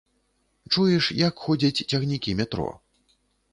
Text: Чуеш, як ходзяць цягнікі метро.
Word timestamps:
Чуеш, 0.71 1.05
як 1.27 1.45
ходзяць 1.45 1.85
цягнікі 1.91 2.37
метро. 2.43 2.69